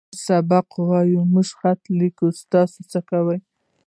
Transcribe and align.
موږ 0.09 0.17
سبق 0.27 0.67
ووايه. 0.75 1.21
موږ 1.33 1.47
خط 1.59 1.81
وليکو. 1.91 2.27
تاسې 2.53 2.81
څۀ 2.91 2.99
کوئ؟ 3.09 3.39